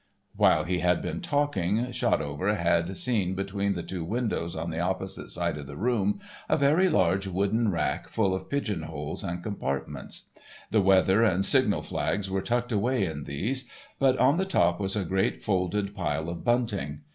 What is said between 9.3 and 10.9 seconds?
compartments: The